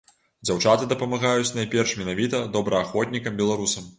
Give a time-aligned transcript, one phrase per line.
[0.47, 3.89] Дзяўчаты дапамагаюць найперш менавіта добраахвотнікам-беларусам.